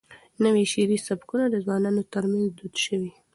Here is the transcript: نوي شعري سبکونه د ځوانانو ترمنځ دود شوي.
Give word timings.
نوي 0.43 0.63
شعري 0.71 0.97
سبکونه 1.07 1.45
د 1.49 1.55
ځوانانو 1.65 2.01
ترمنځ 2.13 2.45
دود 2.57 2.73
شوي. 2.85 3.11